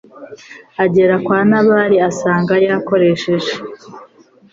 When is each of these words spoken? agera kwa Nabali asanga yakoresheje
agera 0.83 1.15
kwa 1.25 1.39
Nabali 1.49 1.97
asanga 2.09 2.53
yakoresheje 2.65 3.53